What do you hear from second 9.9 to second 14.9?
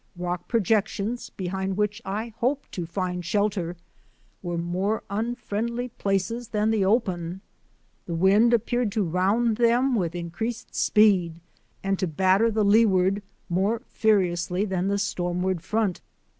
with increased speed, and to batter the leeward more furiously than